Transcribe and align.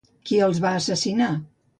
Qui 0.29 0.39
els 0.45 0.61
va 0.63 0.71
assassinar? 0.77 1.27